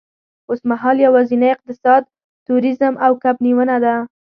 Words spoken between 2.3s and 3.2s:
تورېزم او